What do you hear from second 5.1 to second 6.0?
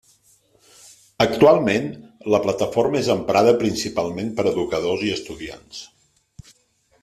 i estudiants.